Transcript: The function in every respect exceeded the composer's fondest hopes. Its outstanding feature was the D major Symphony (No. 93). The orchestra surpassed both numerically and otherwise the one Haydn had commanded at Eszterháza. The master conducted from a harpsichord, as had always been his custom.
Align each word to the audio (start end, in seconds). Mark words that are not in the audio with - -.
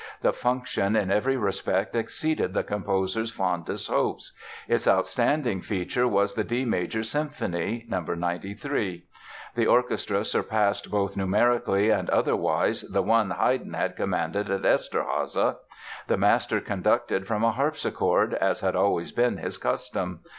The 0.21 0.33
function 0.33 0.95
in 0.95 1.11
every 1.11 1.37
respect 1.37 1.95
exceeded 1.95 2.55
the 2.55 2.63
composer's 2.63 3.29
fondest 3.29 3.87
hopes. 3.87 4.31
Its 4.67 4.87
outstanding 4.87 5.61
feature 5.61 6.07
was 6.07 6.33
the 6.33 6.43
D 6.43 6.65
major 6.65 7.03
Symphony 7.03 7.85
(No. 7.87 7.99
93). 8.01 9.05
The 9.53 9.67
orchestra 9.67 10.25
surpassed 10.25 10.89
both 10.89 11.15
numerically 11.15 11.91
and 11.91 12.09
otherwise 12.09 12.81
the 12.81 13.03
one 13.03 13.29
Haydn 13.29 13.73
had 13.73 13.95
commanded 13.95 14.49
at 14.49 14.63
Eszterháza. 14.63 15.57
The 16.07 16.17
master 16.17 16.59
conducted 16.59 17.27
from 17.27 17.43
a 17.43 17.51
harpsichord, 17.51 18.33
as 18.33 18.61
had 18.61 18.75
always 18.75 19.11
been 19.11 19.37
his 19.37 19.59
custom. 19.59 20.21